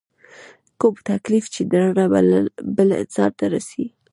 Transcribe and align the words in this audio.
کوم 0.79 0.95
تکليف 1.09 1.45
چې 1.53 1.61
درنه 1.71 2.05
بل 2.77 2.87
انسان 3.01 3.29
ته 3.37 3.45
رسي 3.53 3.85